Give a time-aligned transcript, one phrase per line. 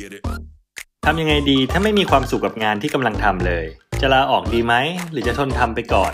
[0.00, 0.24] Get it?
[1.06, 3.64] ทำยังไงดีถ้าไม่มีความสุขกับงานที่กำลังทำเลย
[4.00, 4.74] จะลาออกดีไหม
[5.12, 6.12] หรือจะทนทำไปก่อน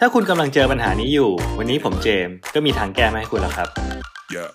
[0.00, 3.68] ถ้าคุณกำลังเจอปัญหานี้อยู่ วันนี้ผมเจมส์ก็มีทางแก้มาให้คุณแล้วครับ
[4.34, 4.50] Yeah.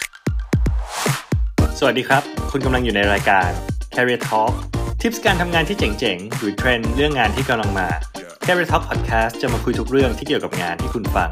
[1.79, 3.49] สวัสดีครับ คุณกำลังอยู่ในรายการ
[3.95, 4.53] Career Talk
[5.01, 7.87] ทิปส์การทำงานที่เจ๋งๆ หรือเทรนด์เรื่องงานที่กำลังมา
[8.21, 8.33] Yeah.
[8.45, 11.29] Career Talk Podcast จะมาคุยทุกเรื่องที่เกี่ยวกับงานที่คุณฟัง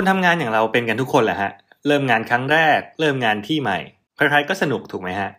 [0.00, 1.50] คนทำงานอย่างเราเป็นกันทุกคนแหละฮะ
[1.86, 3.78] เริ่มงานครั้งแรก เริ่มงานที่ใหม่
[4.16, 5.30] ใครๆก็สนุกถูกไหมฮะ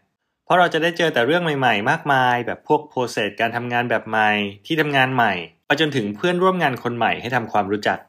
[0.45, 4.29] เพราะเราจะได้เจอแต่เรื่องใหม่ๆ มากมาย แบบพวกโปรเซสการทำงานแบบใหม่
[4.65, 5.33] ที่ทำงานใหม่
[5.65, 7.99] ไปจนถึงเพื่อนร่วมงานคนใหม่ให้ทำความรู้จัก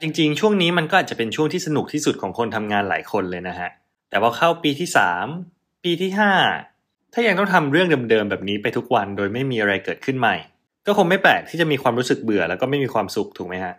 [0.00, 3.68] จริงๆ ช่วงนี้มันก็อาจจะเป็นช่วงที่สนุกที่สุดของคนทำงานหลายคนเลยนะฮะ
[4.08, 4.88] แต่พอเข้าปีที่
[5.36, 6.10] 3 ปีที่
[6.60, 10.36] 5 ถ้ายังต้องทำเรื่องเดิมๆแบบนี้ไปทุกวันโดยไม่มีอะไรเกิดขึ้นใหม่
[10.86, 13.74] ก็คงไม่แปลกที่จะมีความรู้สึกเบื่อแล้วก็ไม่มีความสุขถูกไหมฮะ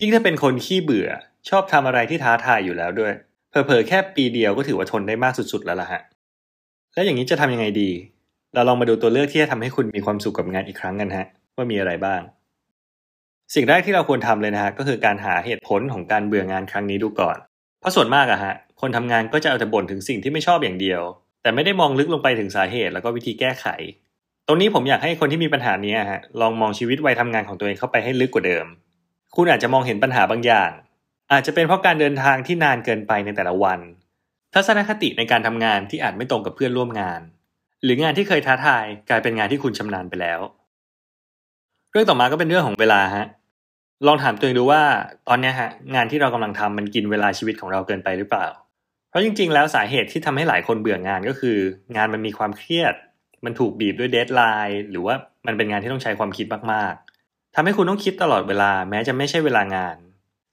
[0.00, 1.08] ยิ่งถ้าเป็นคนขี้เบื่อ
[1.48, 3.12] ชอบทำอะไรที่ท้าทายอยู่แล้วด้วย
[3.50, 6.00] เผลอๆแค่ปีเดียวก็ถือว่าทนได้มากสุดๆแล้วล่ะฮะ
[6.94, 7.90] แล้วอย่างนี้จะทำยังไงดี
[8.54, 11.26] เราลองมาดูตัวเลือกที่จะทำให้คุณมีความสุขกับงานอีกครั้งกันฮะ
[11.56, 12.20] ว่ามีอะไรบ้าง
[13.54, 17.36] สิ่งแรกที่เราควรทำเลยนะฮะก็คือการหาเหตุผลของการเบื่องานครั้งนี้ดูก่อน
[17.80, 21.02] เพราะส่วนมากอะฮะคนทำงานก็จะเอาแต่บ่นถึงสิ่งที่ไม่ชอบอย่างเดียว
[21.42, 23.66] แต่ไม่ได้มองลึกลงไปถึงสาเหตุแล้วก็วิธีแก้ไข
[24.46, 28.66] ตรงนี้ผมอยากให้คนที่มีปัญหานี้ฮะลองมองชีวิตวัยทำงานของตัวเองเข้าไปให้ลึกกว่าเดิม
[29.36, 30.70] คุณอาจจะมองเห็นปัญหาบางอย่าง
[31.32, 33.80] อาจจะเป็นเพราะการเดินทางที่นานเกินไปในแต่ละวัน
[34.54, 37.20] ทัศนคติในการทำงานที่อาจไม่ตรงกับเพื่อนร่วมงาน
[37.82, 40.40] หรืองานที่เคยท้าทายกลายเป็นงานที่คุณชำนาญไปแล้ว
[41.92, 43.26] เรื่องต่อมาก็เป็นเรื่องของเวลาฮะ
[44.06, 44.82] ลองถามตัวเองดูว่า
[45.28, 48.46] ตอนนี้ฮะงานที่เรากำลังทำมันกินเวลาชีวิตของเราเกินไปหรือเปล่า
[49.10, 51.58] เพราะจริง ๆ แล้วสาเหตุที่ทำให้หลายคนเบื่องานก็คือ
[51.96, 52.94] งานมันมีความเครียด
[53.44, 55.14] มันถูกบีบด้วยเดทไลน์หรือว่า
[55.46, 57.09] มันเป็นงานที่ต้องใช้ความคิดมากๆ
[57.54, 59.96] ทำให้คุณต้องคิดตลอดเวลาแม้จะไม่ใช่เวลางาน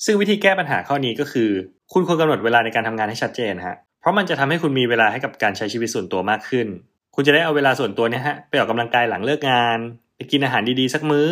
[0.05, 1.49] ซึ่งวิธีแก้ปัญหาข้อนี้ก็คือ
[1.93, 6.67] คุณควรกำหนดเวลาในการทำงานให้ชัดเจนฮะเพราะมันจะทำให้คุณมีเวลาให้กับการใช้ชีวิตส่วนตัวมากขึ้น
[7.15, 9.77] คุณจะได้เอาเวลาส่วนตัวเนี่ยฮะไปออกกำลังกายหลังเลิกงาน
[10.15, 11.27] ไปกินอาหารดีๆสักมื้อ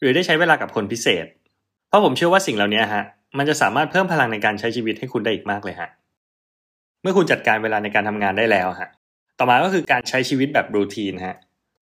[0.00, 1.26] หรือได้ใช้เวลากับคนพิเศษ
[1.88, 3.04] เพราะผมเชื่อว่าสิ่งเหล่านี้ฮะ
[3.38, 5.88] มันจะสามารถเพิ่มพลังในการใช้ชีวิตให้คุณได้อีกมากเลยฮะ
[7.02, 8.88] เมื่อคุณจัดการเวลาในการทำงานได้แล้วฮะ
[9.38, 11.36] ต่อมาก็คือการใช้ชีวิตแบบรูทีนฮะ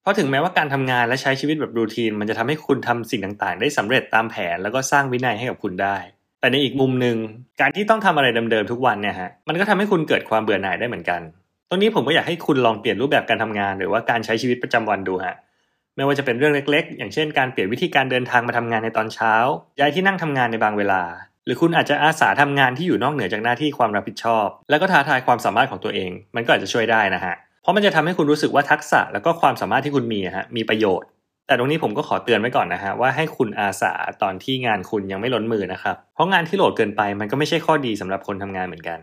[0.08, 5.96] ราะถึงแม้ว่าการทำงานและใช้ชีวิตแบบรูทีน มันจะทำให้คุณทำสิ่งต่างๆ ได้สำเร็จตามแผนแล้วก็สร้างวินัยให้กับคุณได้
[6.40, 7.16] แต่ในอีกมุมหนึ่ง
[7.60, 11.20] การที่ต้องทำอะไรเดิมๆทุกวันเนี่ยฮะมันก็ทำให้คุณเกิดความเบื่อหน่ายได้เหมือนกัน
[11.70, 15.36] ตรงนี้ผมก็อยากให้คุณลองเปลี่ยนรูปแบบการทำงาน หรือว่าการใช้ชีวิตประจำวันดูฮะ
[15.96, 19.34] ไม่ว่าจะเป็นเรื่องเล็ก ๆ อย่างเช่น การเปลี่ยนวิธีการเดินทางมาทำงานในตอนเช้า
[19.78, 21.02] ย้ายที่นั่งทำงานในบางเวลา
[21.44, 27.34] หรือคุณอาจจะอาสาทำงานที่อยู่นอกเหนือจากหน้าที่ความรับผิดชอบ แล้วก็ท้าทายความสามารถของตัวเอง มันก็อาจจะช่วยได้นะฮะ
[27.68, 31.08] ราะมันจะทำให้คุณรู้สึกว่าทักษะแล้วก็ความสามารถที่คุณมีฮะมีประโยชน์
[31.46, 33.92] แต่ตรงนี้ผมก็ขอเตือนไว้ก่อนนะฮะว่าให้คุณอาสา
[34.22, 38.98] ตอนที่งานคุณยังไม่ล้นมือนะครับเพราะงานที่โหลดเกินไปมันก็ไม่ใช่ข้อดีสำหรับคนทำงานเหมือนกัน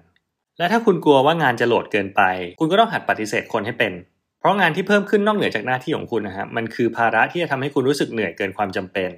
[0.58, 2.22] และถ้าคุณกลัวว่างานจะโหลดเกินไป
[2.60, 3.94] คุณก็ต้องหัดปฏิเสธคนให้เป็น
[4.40, 9.10] เพราะงานที่เพิ่มขึ้นนอกเหนือจากหน้าที่ของคุณนะฮะมันคือภาระที่จะทำให้คุณรู้สึกเหนื่อยเกินความจำเป็น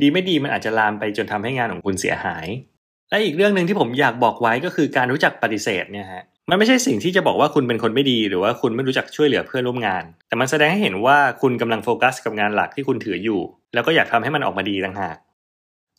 [0.00, 2.46] ดีไม่ดีมันอาจจะลามไปจนทำให้งานของคุณเสียหาย
[3.10, 13.40] และอีกเรื่องหนึ่งที่ผมอยากบอกไว้ก็คือการรู้จักปฏิเสธเนี่ยฮะ มันไม่ใช่สิ่งที่จะบอกว่าคุณเป็นคนไม่ดีหรือว่าคุณไม่รู้จักช่วยเหลือเพื่อนร่วมงาน แต่มันแสดงให้เห็นว่าคุณกำลังโฟกัสกับงานหลักที่คุณถืออยู่
[13.74, 15.16] แล้วก็อยากทำให้มันออกมาดีต่างหาก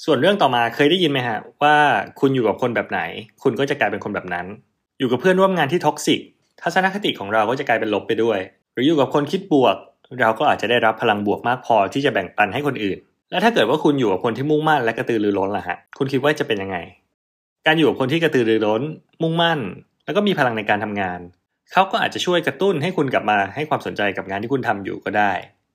[0.06, 1.76] ส่วนเรื่องต่อมาเคยได้ยินไหมฮะว่า
[2.20, 3.02] คุณอยู่กับคนแบบไหน
[3.44, 4.46] คุณก็จะกลายเป็นคนแบบนั้น
[5.00, 6.20] อยู่กับเพื่อนร่วมงานที่ toxic
[6.62, 8.40] ทัศนคติของเราก็จะกลายเป็นลบไปด้วย
[8.74, 9.76] หรืออยู่กับคนคิดบวก
[10.22, 12.98] เราก็อาจจะได้รับพลังบวกมากพอที่จะแบ่งปันให้คนอื่น
[13.32, 16.78] และถ้าเกิดว่าคุณอยู่กับคนที่มุ่งมั่นและกระตือรือร้นล่ะฮะคุณคิดว่าจะเป็นยังไง
[17.66, 18.82] การอยู่กับคนที่กระตือรือร้น
[19.22, 19.60] มุ่งมั่น
[20.10, 21.20] แล้วก็มีพลังในการทำงาน
[21.74, 25.32] เขาก็อาจจะช่วยกระตุ้นให้คุณกลับมาให้ความสนใจกับงานที่คุณทำอยู่ก็ได้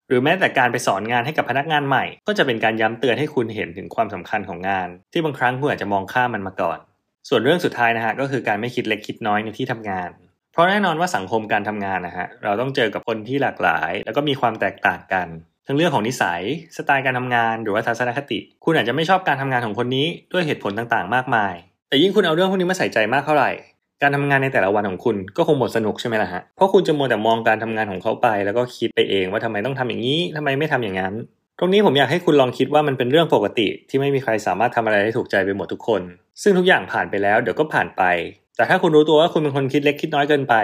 [0.08, 6.78] หรือแม้แต่การไปสอนงานให้กับพนักงานใหม่ ก็จะเป็นการย้ำเตือนให้คุณเห็นถึงความสำคัญของงาน ที่บางครั้งคุณอาจจะมองข้ามมันมาก่อน
[7.28, 10.10] ส่วนเรื่องสุดท้ายนะฮะก็คือการไม่คิดเล็กคิดน้อยในที่ทำงาน
[10.52, 15.28] เพราะแน่นอนว่าสังคมการทำงานนะฮะเราต้องเจอกับคนที่หลากหลาย แล้วก็มีความแตกต่างกัน
[15.66, 16.42] ทั้งเรื่องของนิสัย
[16.76, 21.54] สไตล์การทำงานหรือว่าทัศนคติ คุณอาจจะไม่ชอบการทำงานของคนนี้ด้วยเหตุผลต่างๆ มากมาย
[21.88, 23.50] แต่ยิ่งคุณเอาเรื่องพวกนี้มาใส่ใจมากเท่าไหร่
[24.02, 31.14] การทำงานในแต่ละวันของคุณก็คงหมดสนุกใช่ไหมล่ะฮะ เพราะคุณจะมัวแต่มองการทำงานของเขาไป แล้วก็คิดไปเองว่าทำไมต้องทำอย่างนี้ทำไมไม่ทำอย่างนั้น
[31.58, 36.02] ตรงนี้ผมอยากให้คุณลองคิดว่ามันเป็นเรื่องปกติ ที่ไม่มีใครสามารถทำอะไรได้ถูกใจไปหมดทุกคน
[36.42, 38.02] ซึ่งทุกอย่างผ่านไปแล้วเดี๋ยวก็ผ่านไป
[38.56, 40.54] แต่ถ้าคุณรู้ตัวว่าคุณเป็นคนคิดเล็กคิดน้อยเกินไป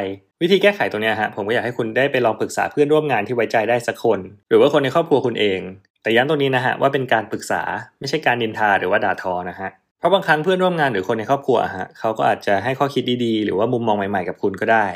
[0.43, 4.19] วิธีแก้ไขตรงนี้ฮะผมก็อยากให้คุณได้ไปลองปรึกษาเพื่อนร่วมงานที่ไว้ใจได้สักคน
[4.49, 5.61] หรือว่าคนในครอบครัวคุณเอง
[6.03, 7.62] แต่ย้ำตรงนี้นะฮะว่าเป็นการปรึกษา
[8.00, 14.87] ไม่ใช่การนินทาหรือว่าด่าทอนะฮะ เพราะบางครั้งเพื่อนร่วมงานหรือคนในครอบครัวฮะเขาก็อาจจะให้ข้อคิดดีๆ หรือว่ามุมมองใหม่ๆกับคุณก็ได้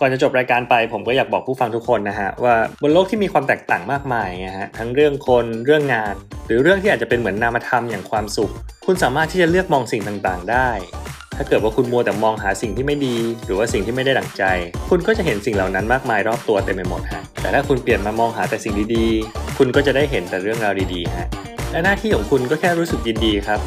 [0.00, 6.14] ก่อนจะจบรายการไปผมก็อยากบอกผู้ฟังทุกคนนะฮะว่าบนโลกที่มีความแตกต่างมากมายนะฮะทั้งเรื่องคนเรื่องงาน
[6.46, 8.52] หรือเรื่องที่อาจจะเป็นเหมือนนามธรรมอย่างความสุข
[8.86, 10.70] คุณสามารถที่จะเลือกมองสิ่งต่างๆ ได้
[11.36, 14.44] ถ้าเกิดว่าคุณมัวแต่มองหาสิ่งที่ไม่ดี หรือว่าสิ่งที่ไม่ได้ดั่งใจ
[14.90, 21.28] คุณก็จะเห็นสิ่งเหล่านั้นมากมายรอบตัวเต็มไปหมดฮะแต่ถ้าคุณเปลี่ยนมามองหาแต่สิ่งดีๆ คุณก็จะได้เห็นแต่เรื่องราวดีๆฮะ
[21.72, 23.60] และหน้าที่ของคุณก็แค่รู้สึกยินดีครับ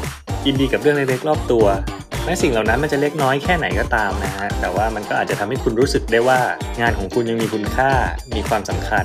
[0.48, 1.66] ยินดีกับเรื่องเล็กๆรอบตัว
[2.24, 6.40] แม้สิ่งเหล่านั้นมันจะเล็กน้อยแค่ไหนก็ตามนะฮะแต่ว่ามันก็อาจจะทำให้คุณรู้สึกได้ว่า
[6.80, 7.90] งานของคุณยังมีคุณค่า
[8.34, 9.04] มีความสำคัญ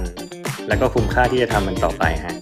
[0.67, 2.33] และก็คุ้มค่าที่จะทำมันต่อไปฮะ